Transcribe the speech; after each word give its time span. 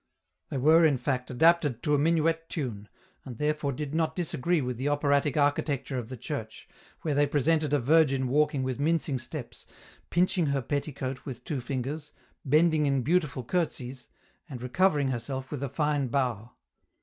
They 0.49 0.57
were, 0.57 0.83
in 0.83 0.97
fact, 0.97 1.29
adapted 1.29 1.83
to 1.83 1.93
a 1.93 1.99
minuet 1.99 2.49
tune, 2.49 2.89
and 3.23 3.37
therefore 3.37 3.71
did 3.71 3.93
not 3.93 4.15
disagree 4.15 4.59
with 4.59 4.77
the 4.77 4.87
operatic 4.89 5.37
architecture 5.37 5.99
of 5.99 6.09
the 6.09 6.17
church, 6.17 6.67
where 7.03 7.13
they 7.13 7.27
presented 7.27 7.71
a 7.71 7.77
Virgin 7.79 8.27
walking 8.27 8.63
with 8.63 8.79
mincing 8.79 9.19
steps, 9.19 9.67
pinching 10.09 10.47
her 10.47 10.61
petticoat 10.63 11.23
with 11.23 11.43
two 11.43 11.61
fingers, 11.61 12.13
bending 12.43 12.87
in 12.87 13.03
beautiful 13.03 13.43
curtseys, 13.43 14.07
and 14.49 14.63
recovering 14.63 15.09
herself 15.09 15.51
with 15.51 15.61
a 15.61 15.69
fine 15.69 16.07
bow. 16.07 16.51